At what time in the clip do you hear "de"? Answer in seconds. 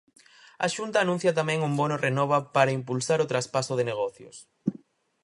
3.75-3.87